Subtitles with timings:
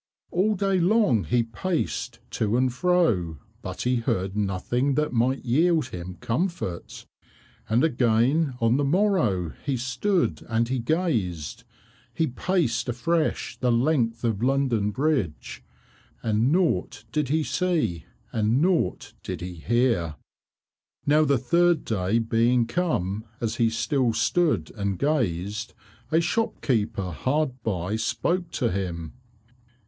[0.31, 5.89] All day long he paced to and fro, but he heard nothing that might yield
[5.89, 7.05] him comfort.
[7.69, 11.65] And again on the morrow he stood and he gazed
[12.15, 15.63] he paced afresh the length of London Bridge,
[16.23, 20.15] but naught did he see and naught did he hear.
[21.05, 25.75] Now the third day being come as he still stood and gazed,
[26.11, 29.13] a shopkeeper hard by spoke to him.